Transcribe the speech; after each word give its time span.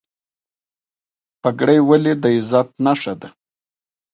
پګړۍ 1.41 1.79
ولې 1.89 2.13
د 2.23 2.23
عزت 2.35 2.67
نښه 2.85 3.13
ده؟ 3.21 3.29